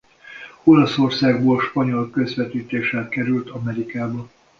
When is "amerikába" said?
3.49-4.29